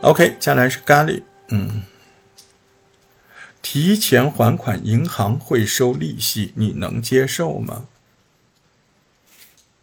[0.00, 1.82] OK，接下来是咖喱，嗯，
[3.60, 7.86] 提前还款银行会收利息，你能接受吗？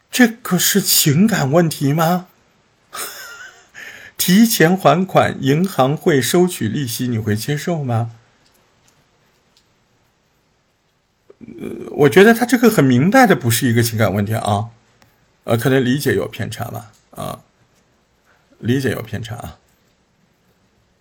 [0.09, 2.27] 这个是情感问题吗？
[4.15, 8.11] 提前还款银行会收取利息，你会接受吗？
[11.39, 14.69] 呃，我觉得他这个很明白的不是一个情感问题啊，
[15.43, 17.41] 呃，可能理解有偏差吧，啊，
[18.59, 19.59] 理解有偏差啊，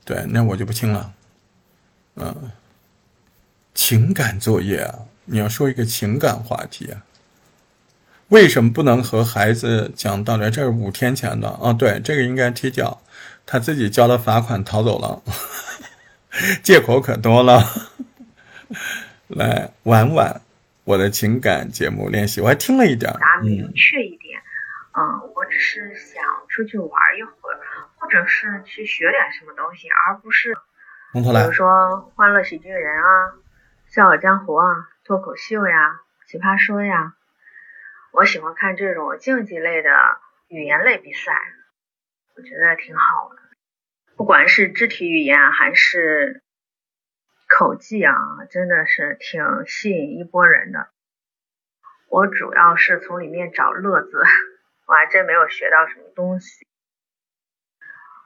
[0.04, 1.12] 对，那我就不听了，
[2.16, 2.50] 嗯，
[3.74, 7.02] 情感作业啊，你要说一个情感话题啊，
[8.28, 10.50] 为什么不能和孩子讲道理？
[10.50, 13.00] 这是五天前的啊，对，这个应该提交，
[13.46, 15.22] 他自己交了罚款逃走了，
[16.62, 17.64] 借口可多了。
[19.28, 20.40] 来婉婉
[20.84, 23.40] 我的情感节目练习，我还听了一点答。
[23.40, 24.38] 明确一点，
[24.92, 25.00] 嗯，
[25.34, 27.43] 我只是想出去玩一会儿，或
[28.14, 30.54] 者是去学点什么东西，而不是，
[31.12, 31.68] 比如说
[32.14, 33.34] 《欢乐喜剧人》啊，
[33.94, 37.14] 《笑傲江湖》啊，脱口秀呀，奇葩说呀，
[38.12, 39.90] 我喜欢看这种竞技类的
[40.48, 41.32] 语言类比赛，
[42.36, 43.42] 我觉得挺好的，
[44.16, 46.40] 不管是肢体语言还是。
[47.46, 48.16] 口技啊，
[48.50, 50.88] 真的是挺吸引一波人的。
[52.08, 54.24] 我主要是从里面找乐子，
[54.88, 56.66] 我还真没有学到什么东西。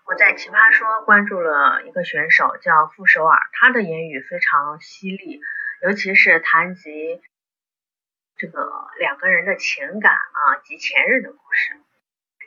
[0.08, 5.42] 我在奇葩说关注了一个选手，叫傅首尔，他的言语非常犀利，
[5.82, 7.20] 尤其是谈及
[8.38, 11.76] 这个两个人的情感啊及前任的故事。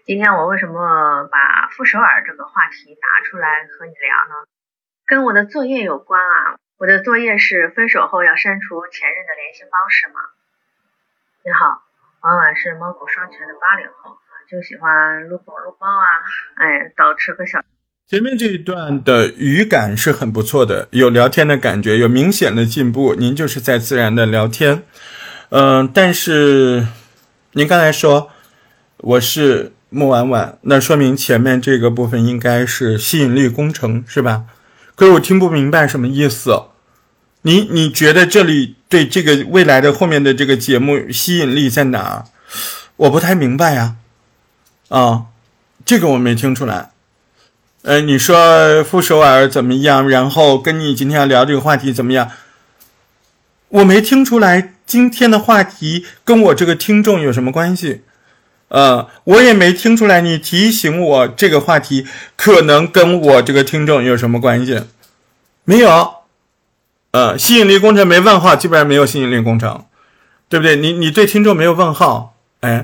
[0.08, 4.48] 今天我为什么把傅首尔这个话题拿出来和你聊呢？
[5.06, 6.58] 跟我的作业有关啊。
[6.80, 10.20] 我的作业是分手后要删除前任的联系方式吗？
[11.46, 11.84] 你好，
[12.22, 14.18] 婉婉是猫狗双全的八零后，
[14.52, 16.12] 就喜欢撸狗撸猫啊，
[16.56, 17.58] 哎，倒吃个小。
[18.06, 23.16] 前面这一段的语感是很不错的，有聊天的感觉，有明显的进步。
[23.16, 24.84] 您就是在自然的聊天，
[25.52, 26.86] 嗯，但是
[27.54, 28.30] 您刚才说
[28.98, 34.44] 我是木婉婉，那说明前面这个部分应该是吸引力工程，是吧？
[34.96, 36.52] 可是我听不明白什么意思。
[37.44, 42.26] 你你觉得这里对这个未来的后面的这个节目吸引力在哪儿？
[42.98, 43.96] 我不太明白呀，
[44.92, 45.28] 啊，
[45.86, 46.92] 这个我没听出来。
[47.84, 50.08] 呃，你说傅首尔怎么样？
[50.08, 52.30] 然后跟你今天要聊这个话题怎么样？
[53.70, 58.02] 我没听出来今天的话题跟我这个听众有什么关系？
[58.68, 64.82] 呃，我也没听出来你提醒我这个话题可能跟我这个听众有什么关系？
[65.64, 66.16] 没有。
[67.12, 69.86] 呃，吸引力工程没问号，基本上没有吸引力工程，
[70.48, 70.76] 对不对？
[70.76, 72.84] 你你对听众没有问号，哎，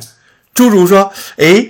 [0.53, 1.67] 诸如说，哎，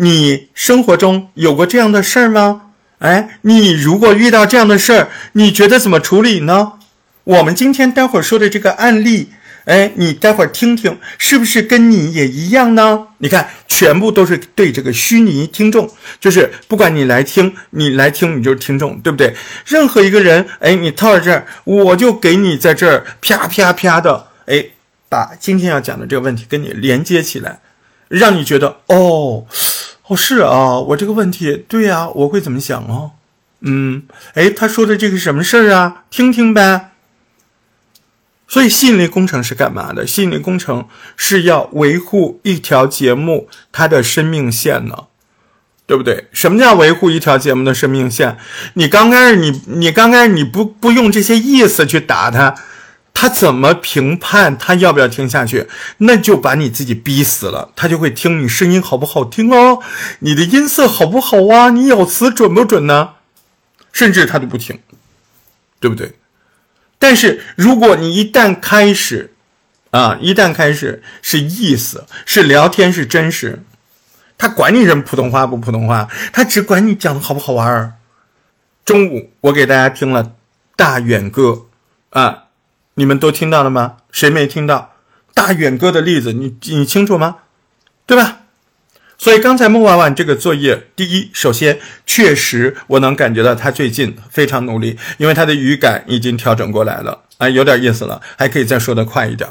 [0.00, 2.62] 你生活中有过这样的事儿吗？
[3.00, 6.74] 哎，你如果遇到这样的事儿，你觉得怎么处理呢？
[7.24, 9.30] 我们今天待会儿说的这个案例。
[9.64, 13.08] 哎，你待会儿听听，是不是跟你也一样呢？
[13.18, 19.34] 你看，全部都是对这个虚拟听众，就是不管你来听，你来听，你就是听众，对不对？
[19.66, 24.64] 任何一个人，哎，你套在这儿，我就给你在这儿啪啪啪的，哎，
[25.10, 27.60] 把今天要讲的这个问题跟你连接起来，
[28.08, 29.46] 让你觉得，哦，
[30.06, 33.12] 哦，是啊，我这个问题，对呀，我会怎么想哦？
[33.60, 34.04] 嗯，
[34.34, 36.04] 哎，他说的这个什么事儿啊？
[36.10, 36.92] 听听呗。
[38.50, 40.06] 所以，吸引力工程是干嘛的？
[40.06, 45.04] 吸引力工程是要维护一条节目它的生命线呢，
[45.86, 46.28] 对不对？
[46.32, 48.38] 什么叫维护一条节目的生命线？
[48.72, 52.54] 你刚开始，你你刚开始你不不用这些意思去打他，
[53.20, 55.66] 他怎么评判他要不要听下去？
[55.96, 59.80] 那就把你自己逼死了，他就会听你声音好不好听哦，
[60.20, 61.70] 你的音色好不好啊？
[61.70, 63.14] 你咬词准不准呢？
[63.92, 64.78] 甚至他都不听，
[65.80, 66.12] 对不对？
[67.00, 69.34] 但是如果你一旦开始，
[69.90, 73.64] 啊，一旦开始是意思，是聊天，是真实，
[74.36, 77.94] 他管你什么普通话不普通话，他只管你讲的好不好玩儿。
[78.84, 80.34] 中午我给大家听了
[80.76, 81.66] 大远哥，
[82.10, 82.44] 啊，
[82.98, 83.98] 你们都听到了吗？
[84.10, 84.94] 谁没听到？
[85.32, 87.36] 大远哥的例子，你你清楚吗？
[88.04, 88.40] 对吧？
[89.16, 99.48] 所以刚才孟婉婉这个作业，第一，首先确实我能感觉到他最近非常努力，因为他的语感已经调整过来了，啊，有点意思了，还可以再说的快一点。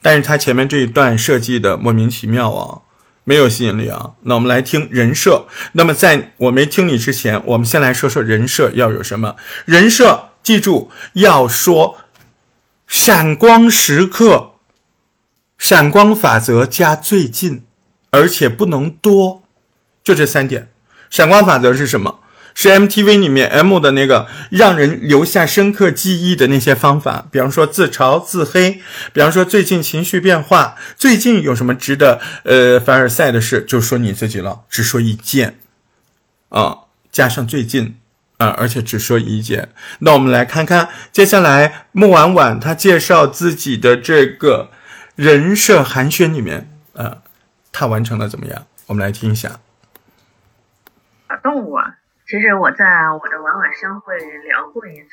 [0.00, 2.82] 但是他前面这一段设计的莫名其妙啊，
[3.24, 4.12] 没有吸引力啊。
[4.22, 5.46] 那我们来听人设。
[5.72, 9.34] 那么在我没听你之前，我们先来说说人设要有什么？
[9.64, 11.98] 人设记住要说
[12.90, 14.54] 闪光时刻，
[15.56, 17.62] 闪光法则加最近。
[18.12, 19.44] 而且不能多，
[20.02, 20.68] 就这三点。
[21.08, 22.18] 闪光法则是什么？
[22.56, 28.82] 是 MTV 里面 M 的那个让人留下深刻记忆的那些方法，比方说自嘲、自黑，
[29.12, 35.60] 比方说最近情绪变化，最近有什么值得呃凡尔赛的事，就说你自己了，只说一件，
[36.48, 36.78] 啊，
[37.12, 37.99] 加上最近
[38.40, 39.68] 啊，而且只说一件。
[40.00, 44.70] 那我们来看看接下来穆婉婉她介绍自己的这个
[45.14, 47.22] 人设寒暄里面，呃，
[47.70, 48.66] 她完成的怎么样？
[48.86, 49.60] 我们来听一下。
[51.42, 51.96] 动物啊。
[52.26, 54.16] 其实我在我的晚晚相会
[54.48, 55.08] 聊过一次，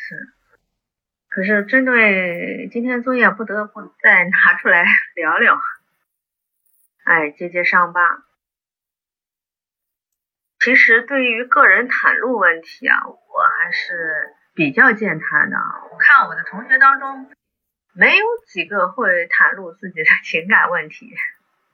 [1.30, 4.86] 可是针对今天作业不得不再拿出来
[5.16, 5.60] 聊聊。
[7.04, 8.27] 哎，接接上吧。
[10.60, 15.58] 其实对于个人袒露问题啊，我还是比较健谈的。
[15.92, 17.30] 我看我的同学当中，
[17.94, 21.14] 没有几个会袒露自己的 情感问题，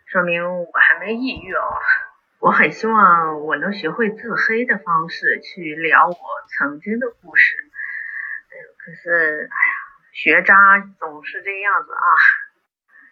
[0.06, 1.64] 说明我还没抑郁哦。
[2.40, 6.16] 我很希望我能学会自黑的方式去聊我
[6.50, 7.56] 曾经的故事，
[8.78, 9.74] 可是，哎呀，
[10.12, 12.04] 学渣总是这样子啊，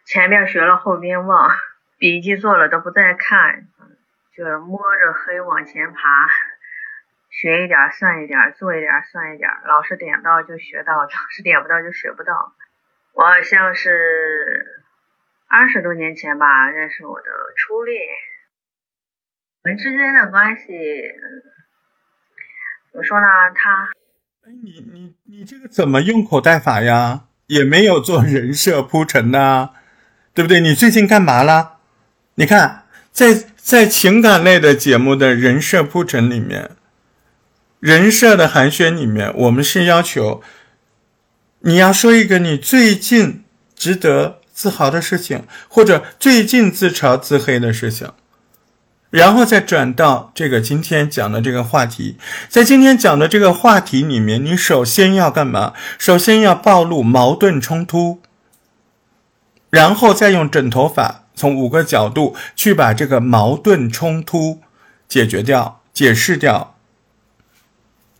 [0.05, 1.49] 前面学了后边忘，
[1.97, 3.67] 笔记做了都不再看，
[4.41, 5.99] 就是摸着黑往前爬，
[7.29, 12.51] 学一点算一点，做一点算一点，老师点到就学到，老师点不到就学不到。
[13.13, 14.65] 我好像是
[15.47, 18.01] 二十多年前吧，认识我的初恋。
[19.63, 20.63] 我们之间的关系，
[22.91, 23.27] 怎么说呢？
[23.53, 23.91] 他，
[24.43, 27.25] 哎，你你你这个怎么用口袋法呀？
[27.45, 29.69] 也没有做人设铺陈呐，
[30.33, 30.59] 对不对？
[30.59, 31.77] 你最近干嘛了？
[32.33, 36.71] 你看，在在情感类的节目的人设铺陈里面，
[37.79, 40.41] 人设的寒暄里面，我们是要求
[41.59, 43.43] 你要说一个你最近
[43.75, 48.11] 值得自豪的事情，或者最近自嘲自黑的事情。
[49.11, 52.17] 然后再转到这个今天讲的这个话题，
[52.49, 55.73] 在今天讲的这个话题里面，你首先要干嘛？
[55.99, 58.21] 首先要暴露矛盾冲突，
[59.69, 64.61] 然后再用枕头法，从五个角度去把这个矛盾冲突
[65.07, 66.75] 解决掉、解释掉，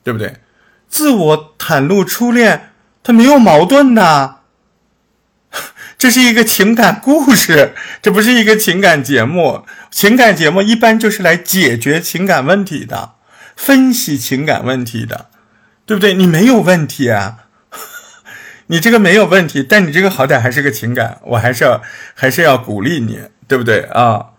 [0.03, 0.37] 对不对？
[0.89, 2.71] 自我袒露初恋，
[3.03, 4.39] 它没有矛盾的。
[5.97, 9.65] 这是一个情感故事，这不是一个情感节目。
[9.91, 13.13] 情感节目一般就是来解决情感问题的，
[13.55, 15.29] 分析情感问题的，
[15.85, 16.13] 对不对？
[16.13, 17.45] 你没有问题啊，
[18.71, 21.81] 你这个没有问题，但你这个好歹还是个情感，我还是要
[22.15, 24.31] 还是要鼓励你，对不对啊？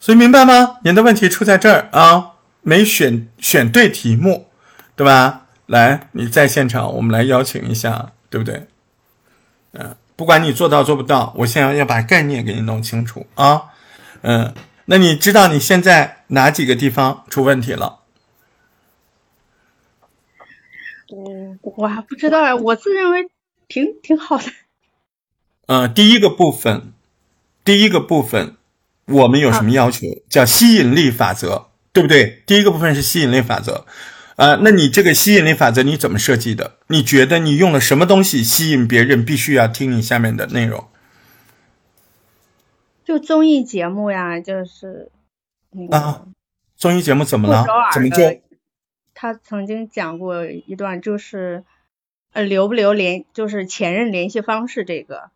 [0.00, 0.78] 所以明白吗？
[0.82, 4.48] 您的问题出在这儿啊，没选选对题目，
[4.96, 5.46] 对吧？
[5.66, 8.66] 来，你在现场，我们来邀请一下，对不对？
[9.74, 9.94] 嗯。
[10.16, 13.62] 不管你做到做不到，我现在要把概念给你弄清楚啊，
[14.22, 14.52] 嗯，
[14.86, 18.00] 那你知道你现在哪几个地方出问题了？
[21.10, 23.28] 我我还不知道呀，我自认为
[23.74, 24.44] 挺挺好的。
[25.66, 26.92] 嗯， 第一个部分，
[27.64, 28.54] 第一个部分，
[29.06, 30.06] 我们有什么要求？
[30.28, 32.44] 叫吸引力法则，对不对？
[32.46, 33.84] 第一个部分是吸引力法则。
[34.36, 36.78] 啊，那你这个吸引力法则你怎么设计的？
[36.86, 40.86] 你觉得你用了什么东西吸引别人必须要听你下面的内容？
[43.04, 45.10] 就综艺节目呀，就是
[45.90, 46.26] 啊，
[46.76, 47.66] 综艺节目怎么了？
[47.92, 48.40] 怎么做？
[49.14, 51.64] 他曾经讲过一段，就是
[52.34, 55.30] 呃，留不留联，就是前任联系方式这个。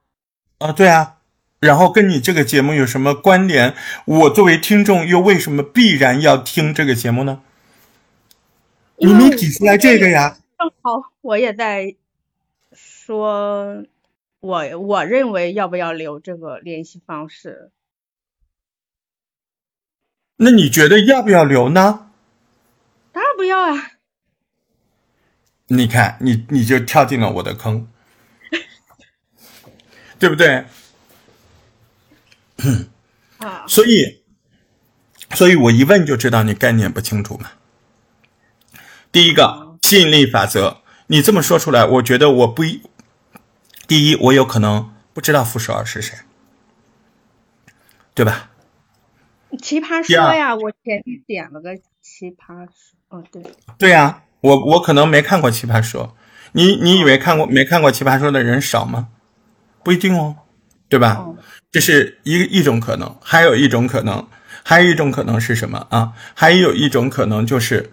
[0.58, 1.18] 啊，对啊，
[1.60, 3.74] 然后跟你这个节目有什么关联？
[4.04, 7.40] 我作为听众又为什么必然要听这个节目呢？
[8.96, 10.38] 你能挤出来这个呀？
[10.58, 11.94] 正好我也在
[12.72, 13.84] 说，
[14.40, 17.70] 我我认为要不要留这个联系方式？
[20.38, 22.10] 那你觉得要不要留呢？
[23.12, 23.92] 当然不要啊！
[25.68, 27.86] 你看，你你就跳进了我的坑，
[30.18, 30.64] 对不对？
[33.38, 33.64] 啊！
[33.68, 34.22] 所以，
[35.34, 37.50] 所以我一问就知道你概念不清楚嘛。
[39.12, 42.82] 第一个吸引力法则，你这么说出来，我觉得我不一。
[43.86, 46.18] 第一，我有可能不知道傅首尔是谁，
[48.14, 48.50] 对吧？
[49.62, 53.42] 奇葩说呀，我前面点了个奇葩说，哦对。
[53.78, 56.14] 对呀，我我可能没看过奇葩说，
[56.52, 59.08] 你你以为看过没看过奇葩说的人少吗？
[59.82, 60.36] 不一定哦，
[60.88, 61.24] 对吧？
[61.70, 64.26] 这是一一种可能，还有一种可能，
[64.62, 66.12] 还有一种可能是什么啊？
[66.34, 67.92] 还有一种可能就是。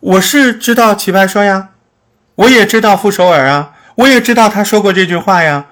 [0.00, 1.70] 我是知道奇葩说呀，
[2.36, 5.66] 我也知道傅首尔啊，我也知道他说过这句话呀，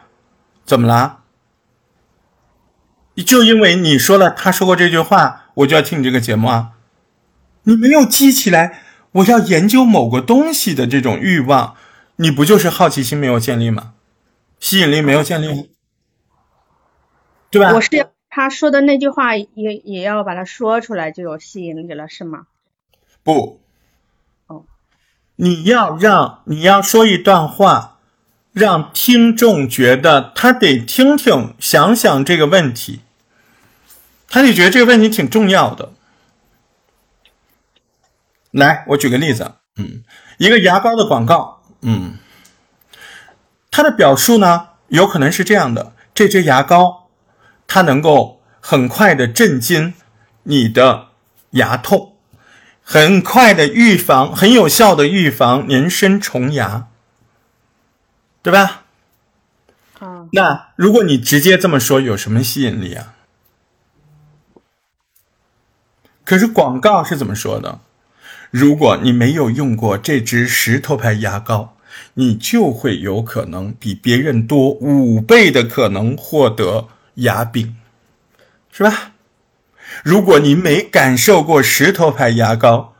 [0.64, 1.21] 怎么啦？
[3.25, 6.73] 就因为你说了他说过这句话，我就要听你这个节目啊？
[7.62, 8.83] 你没有记起来
[9.16, 11.76] 我要研究某个东西的这种欲望，
[12.16, 13.94] 你不就是好奇心没有建立吗？
[14.61, 15.70] 吸引力没有建立？
[17.50, 17.73] 对吧？
[17.73, 17.88] 我是
[18.28, 19.46] 他说的那句话也
[19.85, 22.46] 也要把它说出来，就有吸引力了，是吗？
[23.23, 23.61] 不，
[24.49, 24.64] 哦，
[25.37, 27.99] 你要让你要说一段话，
[28.52, 33.00] 让听众觉得他得听听，想想这个问题，
[34.28, 35.92] 他得觉得这个问题挺重要的。
[38.56, 40.02] 来，我举个例子，嗯，
[40.38, 42.16] 一个牙膏的广告，嗯，
[43.70, 47.10] 它的表述呢，有可能是这样的：这支牙膏，
[47.66, 49.92] 它能够很快的镇惊
[50.44, 51.08] 你的
[51.50, 52.16] 牙痛，
[52.82, 56.88] 很快的预防，很有效的预防年生虫牙，
[58.42, 58.84] 对吧？
[59.98, 63.12] 啊，那如果你直接这么说，有什么吸引力啊？
[66.25, 67.80] 可是广告是怎么说的？
[68.50, 71.76] 如果你没有用过这支石头牌牙膏，
[72.15, 77.76] 你就会有可能比别人多五倍的可能获得牙病，
[78.71, 79.12] 是吧？
[80.03, 82.95] 如果你没感受过石头牌牙膏，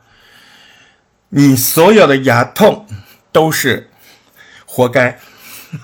[1.29, 2.87] 你所有的牙痛
[3.31, 3.89] 都是
[4.65, 5.19] 活该。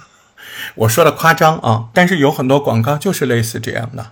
[0.76, 4.12] 我说的夸张啊，但是有很多广告就是类似这样的。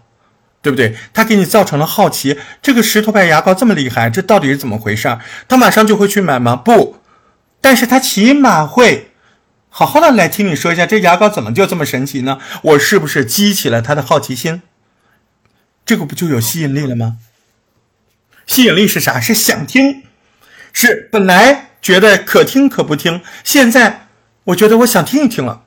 [0.62, 0.96] 对不对？
[1.14, 5.18] 他给你造成了好奇，这个石头牌牙膏这么厉害，这到底是怎么回事？
[5.48, 6.56] 他马上就会去买吗？
[6.56, 6.98] 不，
[7.60, 9.12] 但是他起码会
[9.70, 12.40] 好好的来听你说一下，这牙膏怎么就这么神奇呢？
[12.62, 14.62] 我是不是激起了他的好奇心？
[15.84, 17.18] 这个不就有吸引力了吗？
[18.46, 19.20] 吸引力是啥？
[19.20, 20.04] 是想听，
[20.72, 24.08] 是本来觉得可听可不听，现在
[24.44, 25.64] 我觉得我想听一听了。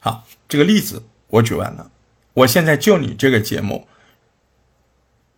[0.00, 1.90] 好，这个例子我举完了。
[2.36, 3.88] 我现在就你这个节目，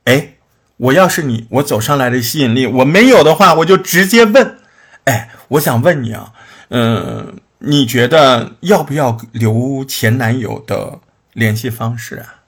[0.05, 0.35] 哎，
[0.76, 4.59] 我要是你，我走上来的吸引力我没有的话，我就直接问，
[5.05, 6.33] 哎，我想问你啊，
[6.71, 10.99] 嗯，你觉得要不要留前男友的
[11.35, 12.43] 联系方式啊？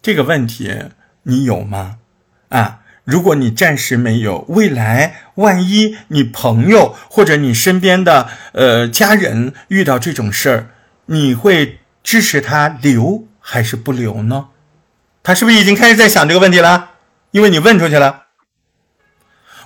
[0.00, 0.72] 这个问题
[1.24, 1.96] 你有吗？
[2.50, 10.66] 啊，如果你暂时没有，未来万一你朋友或者你身边的呃家人遇到这种事儿，
[11.06, 13.24] 你会支持他留？
[13.50, 14.48] 还是不留呢？
[15.22, 16.90] 他是不是已经开始在想这个问题了？
[17.30, 18.24] 因为你问出去了。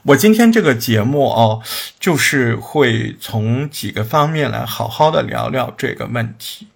[0.04, 1.60] 我今天这个节目哦，
[1.98, 6.68] 就是会从几个方面来好好的聊聊这个问题。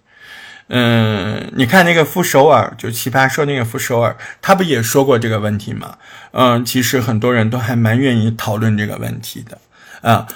[0.67, 5.97] 嗯，你看那个傅首尔，就奇葩说那个傅首尔，他不也说过这个问题吗？
[6.31, 9.57] 嗯，其实很多人都还蛮愿意讨论这个问题的。
[10.01, 10.27] 啊，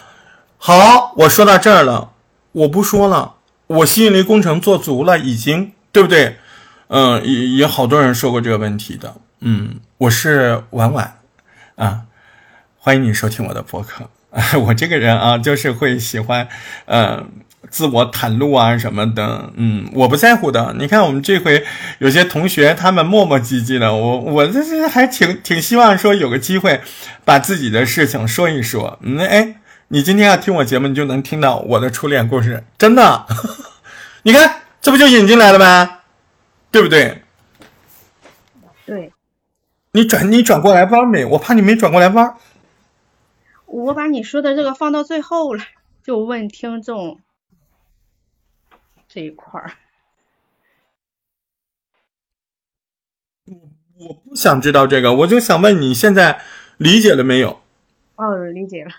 [0.58, 2.14] 好，我说到这儿了，
[2.54, 3.36] 我不说了，
[3.68, 6.38] 我吸引力工程做足了，已经，对不对？
[6.94, 9.16] 嗯，也也好多人说过这个问题的。
[9.40, 11.20] 嗯，我是婉婉
[11.76, 12.02] 啊，
[12.78, 14.10] 欢迎你收听我的博客。
[14.60, 16.50] 我这个人啊，就是会喜欢
[16.84, 17.24] 呃
[17.70, 19.52] 自我袒露啊什么的。
[19.56, 20.76] 嗯，我不在乎的。
[20.78, 21.64] 你看我们这回
[22.00, 26.82] 有些同学他们磨磨唧唧的，我我这是还挺挺希望说有个机会
[27.24, 29.00] 把自己的事情说一说。
[29.02, 29.56] 嗯，哎，
[29.88, 33.26] 你今天要听我节目，你就能听到我的初恋故事，真的。
[34.24, 36.00] 你看，这不就引进来了吗？
[36.72, 37.22] 对不对？
[38.86, 39.14] 对，
[39.92, 41.26] 你转你转过来弯没？
[41.26, 42.36] 我怕你没转过来弯。
[43.66, 45.64] 我把你说的这个放到最后了，
[46.04, 47.20] 就问听众
[49.08, 49.72] 这一块儿。
[53.46, 53.58] 我
[53.98, 56.42] 我不想知道这个，我就想问你现在
[56.78, 57.62] 理解了没有？
[58.16, 58.92] 哦，理解了。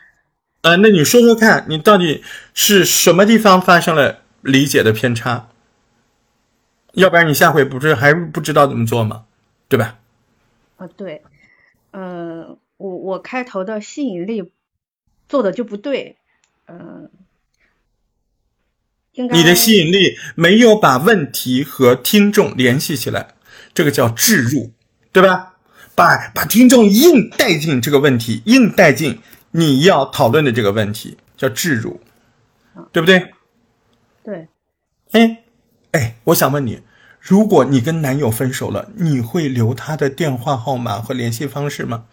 [0.63, 2.25] 呃，那你说说看，你到底
[2.55, 5.49] 是什么地方发生了理解的偏差？
[6.93, 9.25] 要不然你下回不是还不知道怎么做吗？
[9.69, 9.99] 对吧？
[10.77, 11.23] 啊，对，
[11.93, 14.53] 嗯，我我开头的吸引力
[15.29, 16.19] 做的就不对，
[16.67, 17.09] 嗯，
[19.13, 23.35] 应该你的吸引力没有把问题和听众联系起来，
[23.73, 24.73] 这个叫置入，
[25.13, 25.55] 对吧？
[25.95, 29.21] 把把听众硬带进这个问题，硬带进
[29.53, 32.01] 你要讨论的这个问题，叫置入，
[32.93, 33.33] 对不对？
[34.23, 34.49] 对，
[35.13, 35.42] 哎。
[35.93, 36.81] 哎，我想问你，
[37.21, 42.05] 如果你跟男友分手了，你会留他的电话号码和联系方式吗？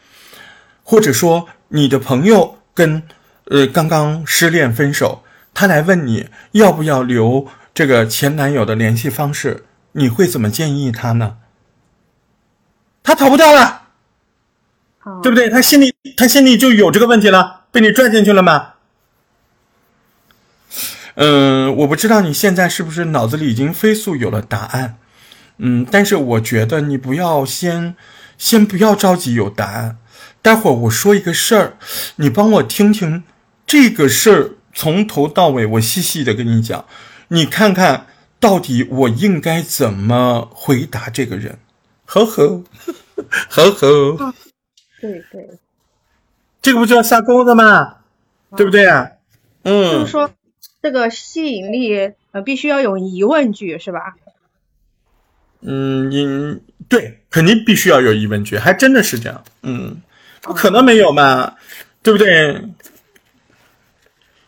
[0.84, 3.04] 或者说，你的朋友跟
[3.46, 11.38] 呃刚刚失恋分手，他来问你要不要留这个前男友的联系方式，你会怎么建议他呢？
[13.02, 13.84] 他逃不掉了，
[15.24, 15.50] 对不对？
[15.50, 18.74] 他心里他心里就有这个问题了，被你拽进去了吗？
[21.22, 24.98] 嗯，我不知道你现在是不是脑子里已经飞速有了答案，
[25.58, 27.98] 嗯，但是我觉得你不要先，
[28.38, 29.98] 先不要着急有答案，
[30.42, 31.74] 待会儿我说一个事儿，
[32.16, 33.24] 你帮我听听
[33.68, 36.86] 这个事儿从头到尾，我细细的跟你讲，
[37.28, 38.08] 你看看
[38.40, 41.60] 到底我应该怎么回答这个人。
[42.06, 42.64] 呵呵，
[43.50, 44.34] 呵呵，
[45.02, 45.50] 对对，
[46.62, 47.96] 这个不就要下钩子吗？
[48.56, 49.06] 对不对啊？
[49.64, 50.32] 嗯，就是说
[50.82, 54.16] 这个吸引力呃必须要有疑问句是吧？
[55.62, 59.44] 嗯，应对，肯定必须要有疑问句，还真的是这样。
[59.62, 60.02] 嗯，
[60.42, 61.56] 不可能没有嘛，
[62.02, 62.64] 对不对？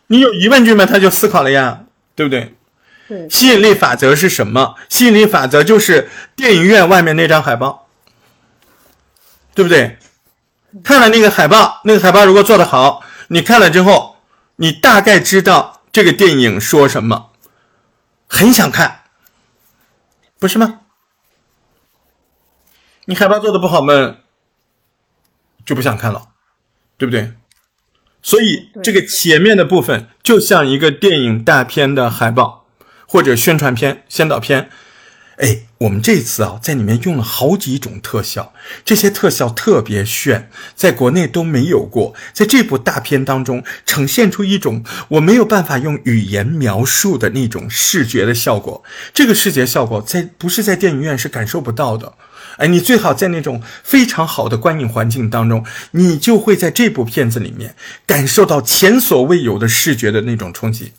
[0.06, 1.84] 你有疑问句嘛，他就思考了呀，
[2.14, 2.54] 对不对？
[3.08, 4.76] 对，吸引力法则是什么？
[4.88, 7.88] 吸引力法则就是电影院外面那张海报，
[9.54, 9.98] 对不对？
[10.82, 14.16] 看了那个海报，那个海报如果做得好，你看了之后，
[14.56, 17.32] 你大概知道这个电影说什么，
[18.26, 19.02] 很想看，
[20.38, 20.80] 不是吗？
[23.04, 24.16] 你海报做的不好嘛，
[25.66, 26.30] 就不想看了，
[26.96, 27.34] 对不对？
[28.22, 32.66] 所以这个前面的部分就像一个电影大片的海报，
[33.06, 34.70] 或者宣传片、先导片。
[35.38, 38.52] 哎，我们这次啊，在里面用了好几种特效，
[38.84, 42.14] 这些特效特别炫，在国内都没有过。
[42.32, 48.84] 在这部大片当中，呈现出一种我没有办法用语言描述的那种视觉的效果。
[49.14, 52.12] 这个视觉效果在不是在电影院是感受不到的。
[52.58, 57.74] 哎，你最好在那种非常好的观影环境当中，你就会在这部片子里面
[58.06, 60.92] 感受到前所未有的视觉的那种冲击。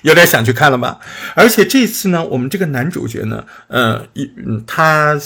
[0.00, 0.98] 有点想去看了吧？
[1.34, 5.18] 而且这次呢，我们这个男主角呢，呃，一嗯，他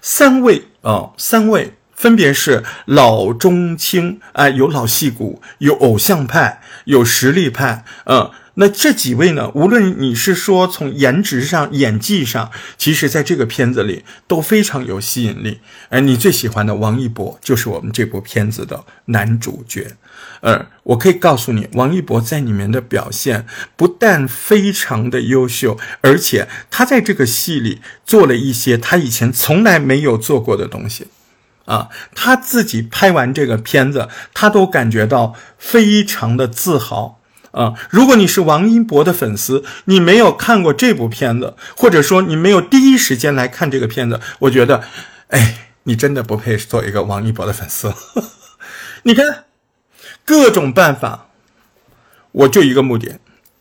[0.00, 8.30] 三位啊，三位分别是老中青哎，有老戏骨，有偶像派，有实力派，嗯。
[8.54, 9.50] 那这几位呢？
[9.54, 15.60] 无论你是说从颜值上、演技上，其实在这个片子里都非常有吸引力。
[15.88, 19.96] 而你最喜欢的王一博就是我们这部片子的男主角。
[20.42, 31.06] 呃，我可以告诉你，王一博在里面的表现不但非常的优秀，而且他在这个戏里做了一些他以前从来没有做过的东西。
[31.64, 37.21] 啊，他自己拍完这个片子，他都感觉到非常的自豪。
[37.52, 44.82] 啊，如果你是王一博的粉丝，你没有看过这部片子，或者说你没有第一时间来看这个片子，我觉得，
[45.28, 47.92] 哎，你真的不配做一个王一博的粉丝。
[49.04, 49.44] 你看，
[50.24, 51.28] 各种办法，
[52.32, 53.18] 我就一个目的，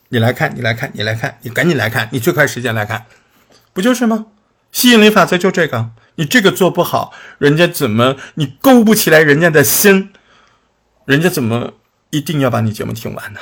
[0.10, 3.06] 你来看，你来看，你来看，你赶紧来看，你最快时间来看，
[3.74, 4.28] 不就是吗？
[4.72, 10.14] 吸引力法则就这个，你这个做不好，人家怎么你勾不起来人家的心，
[11.04, 11.74] 人家怎么
[12.12, 13.40] 一定要把你节目听完呢？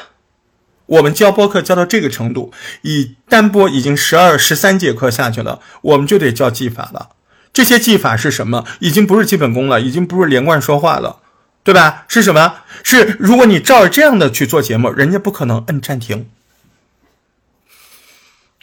[0.89, 7.09] 我们教播课教到这个程度，以单播已经十二、十三节课下去了，我们就得教技法了。
[7.53, 8.65] 这些技法是什么？
[8.79, 11.21] 已经不是基本功了，已经不是连贯说话了，
[11.63, 12.05] 对吧？
[12.07, 12.61] 是什么？
[12.83, 16.27] 是如果你照着这样的去做节目，人家不可能摁暂停。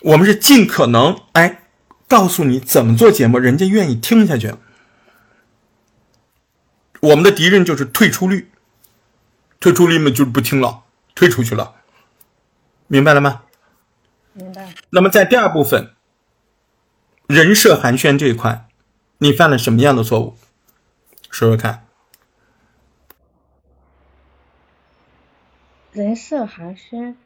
[0.02, 1.62] 我们是尽可能哎，
[2.08, 4.52] 告诉你怎么做节目，人家愿意听下去。
[7.00, 8.50] 我们的敌人就是退出率，
[9.60, 10.80] 退出率嘛就是不听了，
[11.14, 11.75] 退出去了。
[12.88, 13.44] 明白了吗？
[14.32, 14.74] 明白。
[14.90, 15.94] 那么在第二部分，
[17.26, 18.68] 人设寒暄这一块，
[19.18, 20.36] 你犯了什么样的错误？
[21.30, 21.86] 说说看。
[25.92, 27.16] 人设寒暄，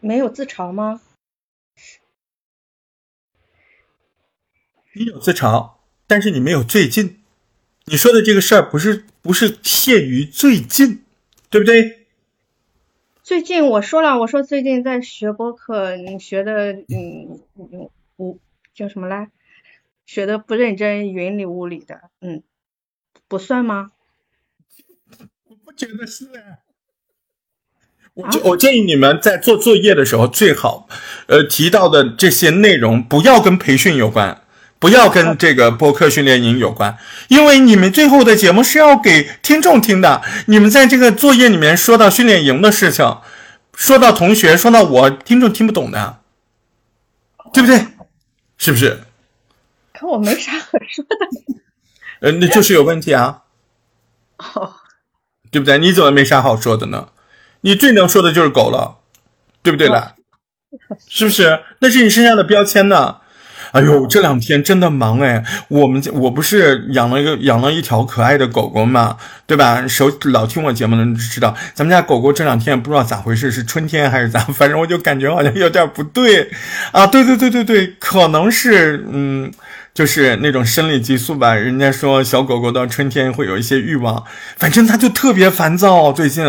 [0.00, 1.02] 没有自嘲吗？
[4.94, 5.74] 你有自嘲，
[6.06, 7.22] 但是你没有最近。
[7.86, 11.04] 你说的这个事儿不是不是限于最近，
[11.50, 12.03] 对不对？
[13.24, 18.38] 最近我说了，我说最近在学播客，你学的嗯嗯不
[18.74, 19.30] 叫什么来？
[20.04, 22.42] 学的不认真，云里雾里的，嗯，
[23.26, 23.92] 不算吗？
[25.48, 26.28] 我不觉得是。
[28.12, 30.86] 我我建议你们在做作业的时候，最好
[31.26, 34.43] 呃提到的这些内容不要跟培训有关。
[34.84, 40.20] 不要跟这个播客训练营有关，因为你们最后的节目是要给听众听的。
[40.44, 43.18] 你们在这个作业里面说到训练营的事情，
[43.74, 46.18] 说到同学，说到我，听众听不懂的，
[47.54, 47.86] 对不对？
[48.58, 49.00] 是不是？
[49.94, 51.16] 可我没啥可说的。
[52.20, 53.44] 呃，那就是有问题啊。
[54.36, 54.74] 哦，
[55.50, 55.78] 对不对？
[55.78, 57.08] 你怎么没啥好说的呢？
[57.62, 58.98] 你最能说的就是狗了，
[59.62, 60.14] 对不对啦？
[61.08, 61.60] 是不是？
[61.78, 63.22] 那是你身上的标签呢。
[63.74, 65.44] 哎呦，这两天真的忙哎！
[65.68, 69.86] 我们我不是养了一个养了一条可爱的狗狗嘛，对吧？
[69.88, 74.40] 熟老听我节目的人知道，咱们家狗狗这两天不知道咋回事，是春天还是咋？
[74.54, 76.50] 反正我就感觉好像有点不对
[76.92, 77.06] 啊！
[77.06, 79.52] 对对对对对，可能是嗯。
[79.94, 84.24] 就是那种生理激素吧，人家说小狗狗到春天会有一些欲望，
[84.56, 86.12] 反正它就特别烦躁。
[86.12, 86.44] 最近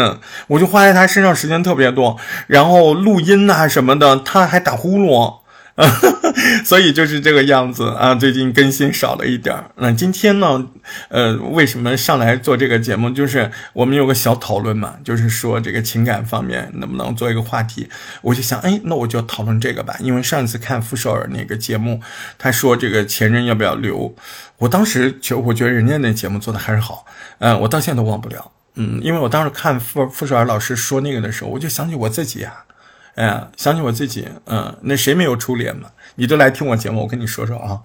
[0.48, 5.45] 我就花在它身上时间特别多，然后录音呐什么的，它还打呼噜。
[5.76, 5.86] 啊
[6.64, 9.72] 所以就是这个样子啊，最近更新少了一点儿。
[9.76, 10.68] 那今天呢，
[11.10, 13.10] 呃，为什么上来做这个节目？
[13.10, 17.90] 就是我们有个小讨论嘛，就是说这个情感方面能不能做一个话题。
[18.22, 19.96] 我就想，哎，那我就讨论这个吧。
[20.00, 22.02] 因为上一次看傅首尔那个节目，
[22.38, 24.16] 他说这个前任要不要留，
[24.58, 27.06] 我当时就我觉得人家那节目做的还是好，
[27.40, 28.52] 嗯，我到现在都忘不了。
[28.76, 32.64] 嗯，因为我当时看傅傅首尔老师说那个的时候，我就想起我自己呀。
[33.16, 35.90] 哎呀，想起我自己，嗯，那谁没有初恋嘛？
[36.16, 37.82] 你都来听我节目，我跟你说说啊，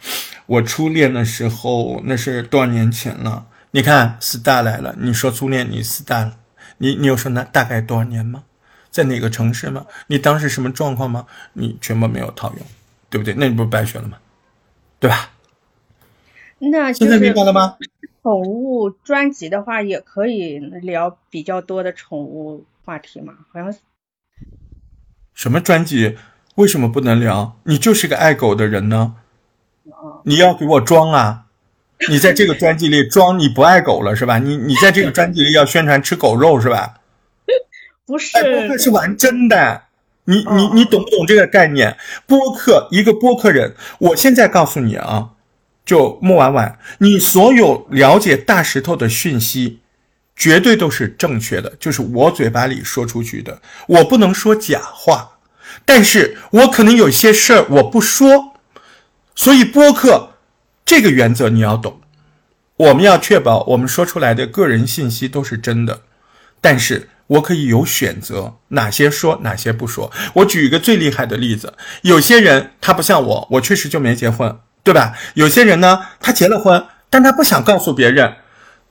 [0.46, 3.46] 我初恋的时候那是多少年前了？
[3.70, 6.36] 你看四大来了，你说初恋你四大了，
[6.78, 8.42] 你你有说那大概多少年吗？
[8.90, 9.86] 在哪个城市吗？
[10.08, 11.26] 你当时什么状况吗？
[11.52, 12.66] 你全部没有套用，
[13.08, 13.32] 对不对？
[13.34, 14.18] 那你不是白学了吗？
[14.98, 15.30] 对吧？
[16.58, 17.76] 那现在明白了吗？
[18.24, 23.34] 宠物专辑的话，也可以聊比较多的宠物话题嘛？
[23.52, 23.72] 好像。
[25.40, 26.18] 什么专辑？
[26.56, 27.56] 为什么不能聊？
[27.64, 29.14] 你就是个爱狗的人呢？
[30.24, 31.44] 你要给我装啊！
[32.10, 34.36] 你在这个专辑里装你不爱狗了是吧？
[34.36, 36.96] 你你在这个专辑里要宣传吃狗肉是吧？
[38.04, 39.84] 不是，播客是玩真的。
[40.24, 41.96] 你你你懂不懂这个概念？
[42.26, 45.30] 播客一个播客人，我现在告诉你啊，
[45.86, 49.80] 就莫婉婉，你所有了解大石头的讯息。
[50.40, 55.32] 绝对都是正确的，就是我嘴巴里说出去的，我不能说假话，
[55.84, 58.54] 但是我可能有些事儿我不说，
[59.36, 60.30] 所以播客
[60.86, 62.00] 这个原则你要懂，
[62.78, 66.00] 我们要确保我们说出来的个人信息都是真的，
[66.62, 70.10] 但是我可以有选择，哪些说，哪些不说。
[70.32, 75.12] 我举一个最厉害的例子，有些人他不像我，我确实就没结婚，对吧？
[75.34, 78.36] 有些人呢，他结了婚，但他不想告诉别人。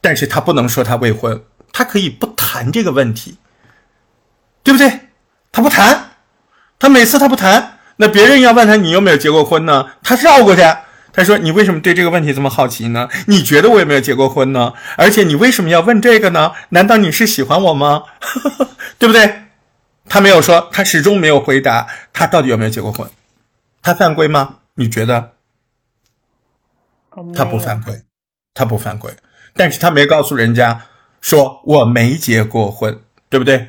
[0.02, 3.38] 但是他不能说他未婚，他可以不谈这个问题，
[4.64, 5.08] 对不对？
[5.52, 6.12] 他不谈，
[6.78, 9.88] 他每次他不谈，那别人要问他你有没有结过婚呢？
[10.04, 10.62] 他绕过去，
[11.12, 13.10] 他说你为什么对这个问题这么好奇呢？
[13.28, 14.74] 你觉得我有没有结过婚呢？
[14.96, 16.54] 而且你为什么要问这个呢？
[16.70, 18.04] 难道你是喜欢我吗？
[18.98, 19.44] 对不对？
[20.08, 23.08] 他没有说，他始终没有回答他到底有没有结过婚，
[23.82, 24.58] 他犯规吗？
[24.76, 25.34] 你觉得？
[27.36, 28.02] 他不犯规，
[28.54, 29.14] 他不犯规。
[29.60, 30.84] 但是他没告诉人家
[31.20, 33.68] 说我没结过婚，对不对？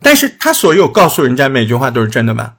[0.00, 2.54] 但是他所有告诉人家每句话都是真的吗？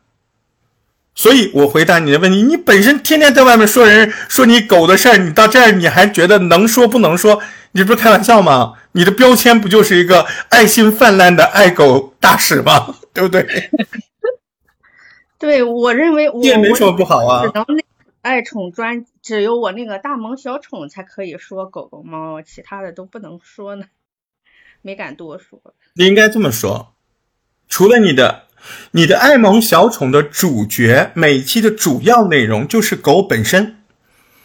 [1.13, 7.41] 所以我回答你的问题，你本身天天在外面说人说你狗的事儿，你到这儿你还觉得能说不能说？
[7.73, 8.75] 你不是开玩笑吗？
[8.93, 12.95] 你的标签不就是一个爱心泛滥的爱狗大使吗？
[13.11, 13.45] 对不对？
[15.37, 17.43] 对我认为我也没什么不好啊。
[18.23, 23.87] 爱宠专只有我那个大萌小宠才可以说狗狗猫，其他的都不能说呢，
[24.81, 25.59] 没敢多说。
[25.95, 26.93] 你应该这么说，
[27.67, 28.43] 除了你的，
[28.91, 33.83] 你的爱萌小宠的主角，每一期的主要内容就是狗本身。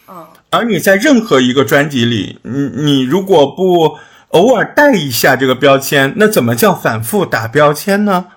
[0.09, 0.27] 嗯。
[0.49, 3.97] 而你在任何一个专辑里，你你如果不
[4.31, 8.27] 偶尔带一下这个标签，那怎么叫反复打标签呢？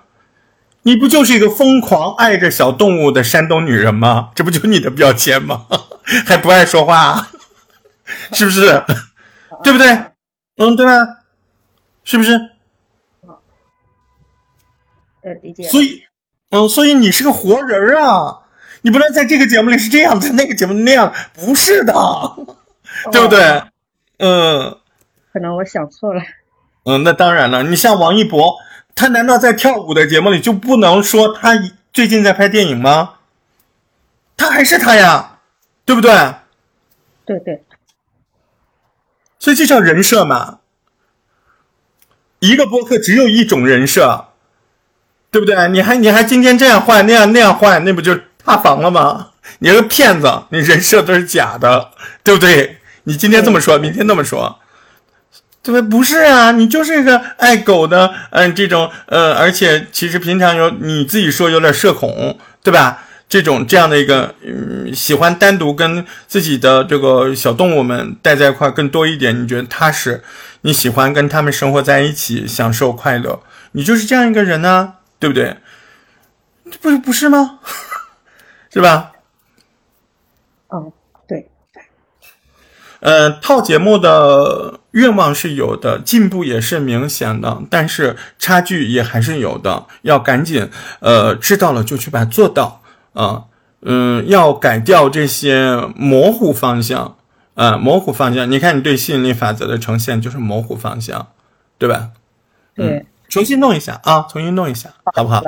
[0.83, 4.29] 你不就是一个疯狂爱着小动物的山东女人吗？
[4.35, 5.65] 这不就你的标签吗？
[6.25, 7.29] 还不爱说话，
[8.33, 8.83] 是不是？
[9.63, 9.87] 对不对？
[10.57, 10.91] 嗯，对吧？
[12.03, 12.33] 是不是？
[15.23, 15.63] 呃，理解。
[15.69, 16.03] 所以，
[16.49, 18.41] 嗯，所以你是个活人啊！
[18.81, 21.93] 你不能在这个节目里是这样，在那个节目那样，不是的，
[23.09, 23.63] 对不对？
[24.17, 24.77] 嗯。
[25.31, 26.21] 可能我想错了。
[26.83, 27.63] 嗯，那当然了。
[27.63, 28.57] 你像王一博。
[28.95, 31.53] 他难道在跳舞的节目里就不能说他
[31.91, 33.15] 最近在拍电影吗？
[34.37, 35.39] 他还是他呀，
[35.85, 36.11] 对不对？
[37.25, 37.63] 对对。
[39.39, 40.59] 所以这叫人设嘛。
[42.39, 44.27] 一个播客只有一种人设，
[45.31, 45.69] 对不对？
[45.69, 49.31] 你还你还今天这样换那样那样换，那不就塌房了吗？
[49.59, 51.91] 你是个骗子，你人设都是假的，
[52.23, 52.79] 对不对？
[53.03, 54.59] 你今天这么说，明天那么说。
[55.63, 63.05] 对不不是啊，你就是一个爱狗的，嗯，这种，呃，而且其实平常有你自己说有点社恐，对吧？
[63.29, 70.21] 这种这样的一个，嗯，喜欢单独跟自己的这个小动物们待在一块更多一点，你觉得踏实，
[70.61, 75.55] 你喜欢跟他们生活在一起，享受快乐，你就是这样一个人呢，对不对？
[76.81, 77.59] 不不是吗？
[78.73, 79.12] 是吧？
[83.03, 90.69] 呃，套节目的愿望是有的，进步也是明显的，但是差距也还是有的，要赶紧，
[91.01, 93.43] 呃，知道了就去把它做到啊，
[93.81, 97.17] 嗯，要改掉这些模糊方向，
[97.55, 101.27] 啊，模糊方向，你看你对吸引力法则的呈现就是模糊方向，
[101.77, 102.11] 对吧？
[102.73, 105.41] 对，重新弄一下啊，重新弄一下，好不好？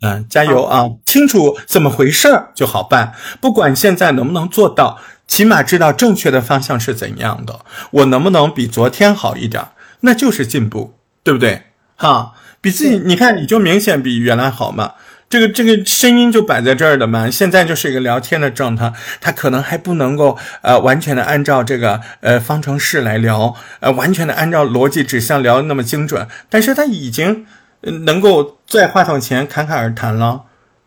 [0.00, 0.88] 嗯，加油啊！
[1.04, 4.98] 清楚怎么回事儿就好办，不管现在能不能做到。
[5.32, 9.68] 起码知道正确的方向是怎样的，我能不能比昨天好一点，
[10.00, 10.92] 那就是进步，
[11.22, 11.62] 对不对？
[11.96, 14.92] 哈，比自己，你看你就明显比原来好嘛。
[15.30, 17.30] 这个这个声音就摆在这儿的嘛。
[17.30, 18.92] 现在就是一个聊天的状态，
[19.22, 27.46] 他可能还不能够呃完全的按照这个呃方程式来聊，呃完全的按照逻辑指向聊的那么精准，但是他已经
[27.80, 30.42] 能够在话筒前侃侃而谈了。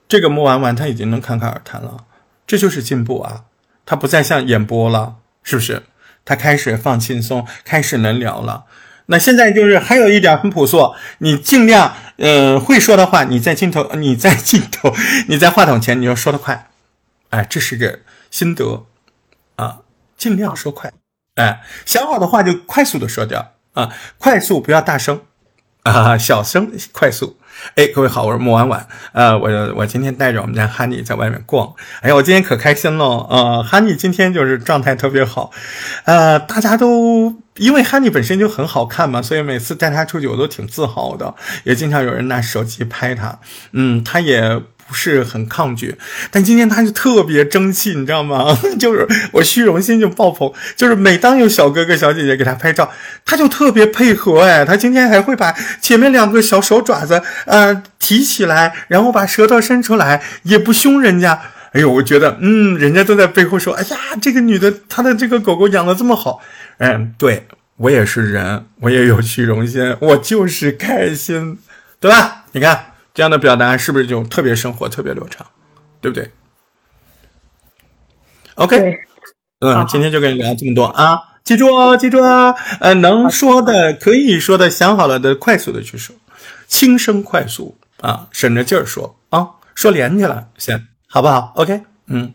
[0.08, 2.06] 这个木完完他已经能侃侃而谈了，
[2.46, 3.42] 这就是进步啊。
[3.86, 5.84] 他不再像演播了，是不是？
[6.24, 8.66] 他开始放轻松，开始能聊了。
[9.08, 14.92] 那现在就是还有一点很朴素，你尽量，呃，会说的话，你在镜头，你在镜头，
[15.30, 16.72] 你在话筒前，你要说的快。
[17.30, 18.00] 哎，这是个
[18.32, 18.86] 心得
[19.58, 19.82] 啊，
[20.18, 20.92] 尽量说快。
[21.36, 25.22] 哎，想好的话就快速的说掉啊，快速不要大声
[25.84, 27.38] 啊，小声快速。
[27.76, 28.88] 哎，各位好，我是莫婉婉。
[29.14, 31.74] 呃，我我今天带着我们家哈尼在外面逛。
[32.02, 33.06] 哎呀，我今天可开心了。
[33.30, 35.52] 呃，哈尼今天就是状态特别好。
[36.06, 43.40] 呃，大家都因为哈尼本身就很好看嘛，所以每次带他出去我都挺自豪的，也经常有人拿手机拍他。
[43.72, 44.62] 嗯，他也。
[44.88, 45.96] 不是很抗拒，
[46.30, 48.56] 但今天他就特别争气，你知道吗？
[48.80, 52.92] 就是我虚荣心就爆棚，就是每当有小哥哥小姐姐给他拍照，
[53.26, 54.42] 他就特别配合。
[54.42, 61.42] 哎，他今天还会把前面两个小手爪子呃提起来，然后把舌头伸出来，也不凶人家。
[61.72, 66.40] 哎呦，我觉得嗯，人家都在背后说，哎呀，这个女的她的这个狗狗养的这么好。
[66.78, 71.58] 嗯，对我也是人，我也有虚荣心，我就是开心，
[72.00, 72.46] 对吧？
[72.52, 72.92] 你看。
[73.16, 75.48] 这样的表达是不是就特别生活、特别流畅，
[76.02, 76.30] 对不对
[78.56, 79.00] ？OK，
[79.62, 86.14] 嗯，今天就跟你聊这么多啊，记住哦，记住哦，呃，能说的、可以说的、想好了的，快速的去说，
[86.68, 92.34] 轻声快速啊，省着劲儿说啊，说连起来，行，好不好？OK，嗯。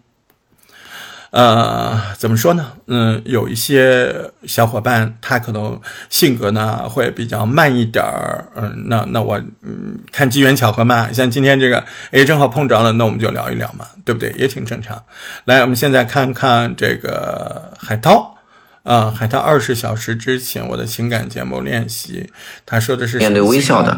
[1.30, 2.72] 呃，怎么说呢？
[2.86, 4.12] 嗯，有一些
[4.48, 8.44] 小伙伴他可能性格呢会比较慢一点儿。
[8.56, 14.34] 嗯，那那我嗯看机缘巧合嘛，像今天这个，哎，正好碰着了，那我们就聊一聊嘛，对不对？
[14.36, 15.00] 也挺正常。
[15.44, 18.36] 来，我们现在看看这个海涛
[18.82, 22.32] 啊，海涛二十小时之前我的情感节目练习，
[22.66, 23.96] 他说的是面对微笑的，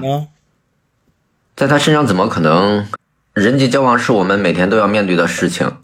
[1.56, 2.86] 在他身上怎么可能？
[3.32, 5.78] 人际交往是我们每天都要面对的事情。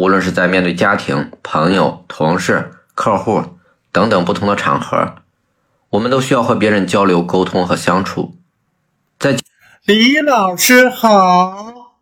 [0.00, 3.44] 无论是在面对家庭、朋友、同事、客户
[3.92, 5.16] 等等不同的场合，
[5.90, 8.38] 我们都需要和别人交流、沟通和相处。
[9.18, 9.36] 在
[9.84, 11.92] 李老师好，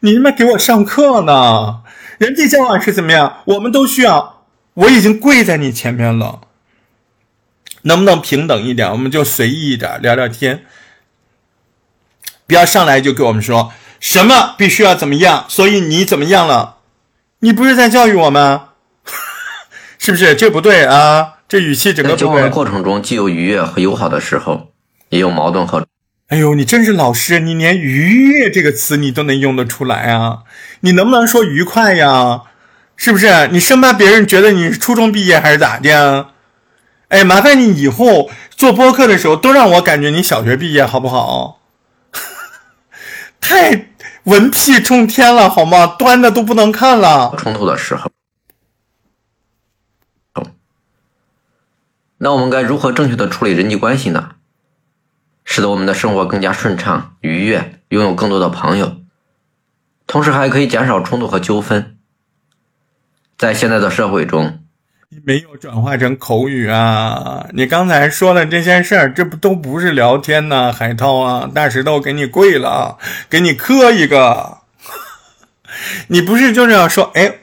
[0.00, 1.84] 你他妈给我上课呢？
[2.18, 3.38] 人际交往是怎么样？
[3.46, 4.44] 我们都需要。
[4.74, 6.42] 我已经跪在你前面了，
[7.80, 8.92] 能不能平等一点？
[8.92, 10.66] 我们就随意一点，聊聊天，
[12.46, 13.72] 不要上来就给我们说。
[14.00, 15.44] 什么必须要怎么样？
[15.48, 16.76] 所以你怎么样了？
[17.40, 18.70] 你不是在教育我吗？
[19.98, 20.34] 是不是？
[20.34, 21.34] 这不对啊！
[21.48, 22.20] 这语气整个不对。
[22.20, 24.68] 交往的过程中，既有愉悦和友好的时候，
[25.08, 25.84] 也有矛盾和……
[26.28, 30.40] 哎呦，你真是老师，你连愉悦这个词你都能用得出来啊！
[30.80, 32.42] 你能不能说愉快呀？
[32.96, 33.48] 是不是？
[33.48, 36.28] 你生怕别人觉得你是初中毕业还是咋的？
[37.08, 41.57] 哎，麻烦你以后做播客的时候都让我感觉你小学毕业，好不好？
[43.40, 43.88] 太
[44.24, 45.86] 文气冲天了，好吗？
[45.98, 47.34] 端的都不能看了。
[47.38, 48.10] 冲突的时候，
[52.18, 54.36] 那我们该如何正确的处理人际关系呢？
[55.44, 58.96] 使得我们的生活更加顺畅、愉悦，拥有更多的朋友，
[60.06, 61.96] 同时还可以减少冲突和纠纷。
[63.38, 64.64] 在现在的社会中。
[65.10, 67.46] 你没有转化成口语啊！
[67.54, 70.70] 你刚才说的这些事儿，这不都不是聊天呢？
[70.70, 72.98] 海涛啊，大石头给你跪了，
[73.30, 74.58] 给你磕一个。
[76.08, 77.36] 你不是就是要说，哎，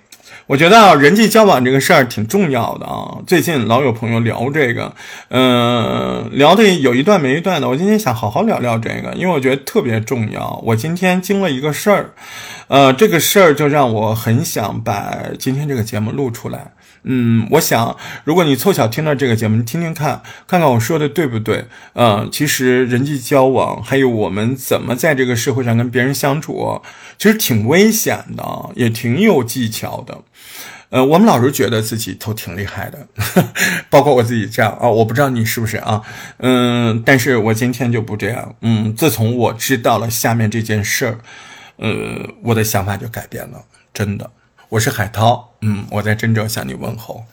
[0.45, 3.17] 我觉得啊，人际交往这个事儿挺重要的啊。
[3.25, 4.93] 最近老有朋友聊这个，
[5.30, 7.67] 嗯，聊的有一段没一段的。
[7.67, 10.62] 我今天想好好聊聊这个，因为我觉得特别重要。
[10.63, 12.13] 我今天经了一个事儿，
[12.67, 16.73] 呃，这个事儿就让我很想把今天这个节目录出来。
[17.08, 21.65] 嗯，我想，如果你凑巧听到这个节目，你听听看，看看我说的对不对？
[21.94, 26.82] 嗯，其实人际交往，还有我们怎么在这个社会上跟别人相处，
[27.18, 28.44] 其实挺危险的，
[28.76, 30.20] 也挺有技巧的。
[30.89, 33.08] 呃，我们老是觉得自己都挺厉害的，
[33.89, 36.02] 包括我自己这样啊，我不知道你是不是啊，
[36.38, 41.18] 嗯，但是我今天就不这样，嗯，自从我知道了下面这件事儿，
[41.78, 43.63] 呃，我的想法就改变了，
[43.94, 44.30] 真的。
[44.69, 47.23] 我是海涛，嗯，我在郑州向你问候。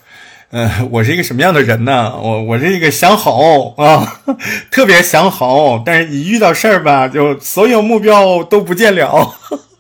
[0.51, 2.15] 嗯，我是一个什么样的人呢？
[2.21, 4.21] 我我是一个想好啊，
[4.71, 9.35] 特别想好，但是一遇到事儿吧，就所有目标都不见了。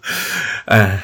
[0.66, 1.00] 哎。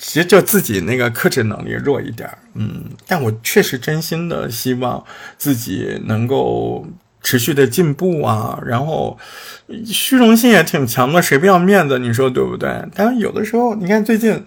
[0.00, 5.04] 其实就自己那个克制能力弱一点儿，嗯，但我确实真心的希望
[5.36, 6.86] 自己能够
[7.20, 9.18] 持续的进步啊，然后
[9.84, 11.98] 虚荣心也挺强的，谁不要面子？
[11.98, 12.70] 你说对不对？
[12.94, 14.46] 但是有的时候，你看最近。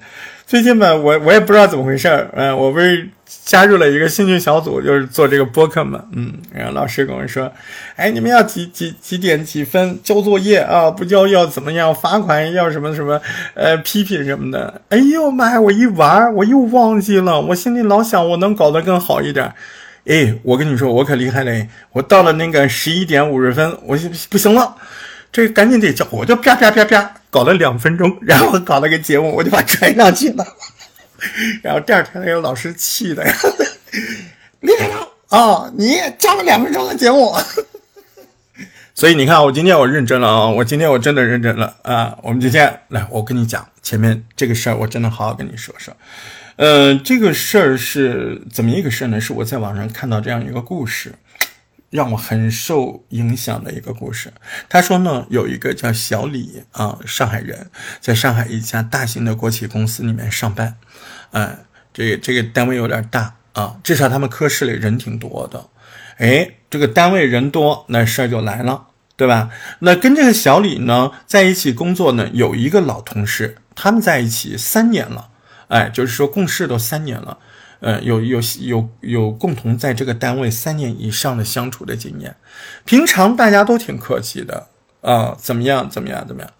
[0.51, 3.07] 最近吧，我我也不知道怎么回事儿，嗯，我不是
[3.45, 7.49] 加入了一个兴趣小组，就是做这个播客嘛，嗯，然后老师跟我说，
[7.95, 10.91] 哎，你们要几几几点几分交作业啊？
[10.91, 11.95] 不交要怎么样？
[11.95, 13.21] 罚款要什么什么？
[13.53, 14.81] 呃，批评什么的？
[14.89, 15.61] 哎呦妈呀！
[15.61, 19.53] 我一玩我又忘记了，我心里老想我能搞得更好一点。
[20.05, 21.69] 哎，我跟你说，我可厉害嘞！
[21.93, 24.75] 我到了那个十一点五十分，我就不行了。
[25.31, 30.45] 这赶紧得叫，我就啪啪啪啪搞了两分钟，然后搞了个节目，我就把传上去了。
[31.61, 33.33] 然后第二天那个老师气的呀，
[34.61, 35.71] 厉害了啊！
[35.77, 37.33] 你加了两分钟的节目，
[38.93, 40.49] 所以你看，我今天我认真了啊！
[40.49, 42.17] 我今天我真的认真了啊！
[42.23, 45.95] 我们今天来，我跟你讲前面这个事儿，我真的好好跟你说说。
[46.57, 49.21] 嗯，这个事儿是怎么一个事儿呢？
[49.21, 51.13] 是我在网上看到这样一个故事。
[51.91, 54.33] 让我很受影响的一个故事。
[54.67, 60.77] 他说呢，有一个叫小李啊，上海人，在上海一家大型的国企公司里面上班。
[61.31, 61.59] 哎，
[61.93, 65.67] 这个这个单位有点大啊，至少他们科室里人挺多的。
[66.17, 69.49] 哎，这个单位人多，那事儿就来了，对吧？
[69.79, 75.29] 那跟这个小李呢在一起工作呢，有一个老同事，他们在一起三年了。
[75.67, 77.37] 哎，就是说共事都三年了。
[77.81, 82.35] 呃，有有有有共同在这个单位三年以上的相处的经验，
[82.85, 84.67] 平常大家都挺客气的
[85.01, 86.51] 啊，怎么样怎么样怎么样？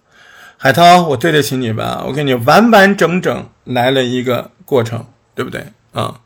[0.58, 2.04] 海涛，我对得起你吧？
[2.08, 5.06] 我给你完完整整来了一个过程，
[5.36, 6.22] 对不对啊？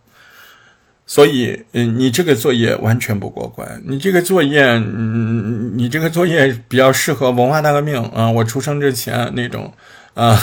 [1.05, 9.73] 所以，嗯，你这个作业完全不过关，你这个作业，嗯，你这个作业比较适合文化大革命啊，我出生之前那种
[10.13, 10.39] 啊。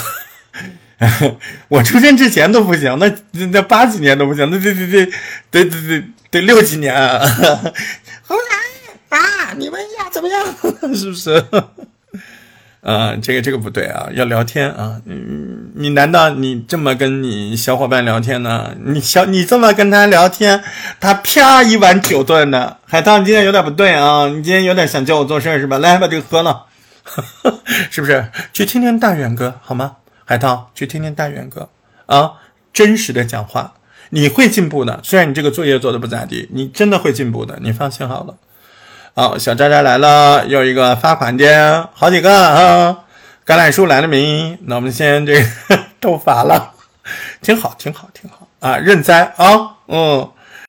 [1.69, 3.11] 我出生之前都不行，那
[3.51, 5.05] 那八几年都不行，那得得得
[5.51, 7.19] 得得得得六几年啊。
[8.25, 10.45] 后来啊，你们呀怎么样？
[10.95, 11.43] 是不是？
[12.81, 14.99] 啊，这个这个不对啊，要聊天啊。
[15.05, 18.75] 嗯，你难道你这么跟你小伙伴聊天呢？
[18.83, 20.61] 你小你这么跟他聊天，
[20.99, 22.77] 他啪一碗酒端的。
[22.85, 25.77] 海涛，你今天有点不对啊，你今天有点想教我做事是吧？
[25.77, 26.65] 来把这个喝了，
[27.89, 28.25] 是不是？
[28.51, 29.93] 去听听大远哥好吗？
[30.25, 31.69] 海涛，去听听大远哥
[32.05, 32.33] 啊，
[32.71, 33.73] 真实的讲话，
[34.09, 34.99] 你会进步的。
[35.03, 38.35] 虽然你这个作业做的不咋地，你真的会进步的，你放心好了。
[39.15, 42.99] 好，小渣渣来了，又一个罚款的，好几个啊。
[43.45, 44.57] 橄榄树来了没？
[44.65, 45.45] 那我们先这个
[45.99, 46.73] 都罚了，
[47.41, 50.29] 挺好，挺好，挺好啊，认栽啊，嗯。